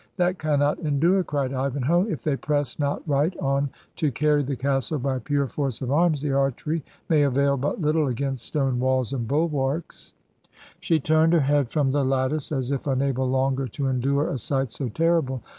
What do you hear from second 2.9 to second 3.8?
right on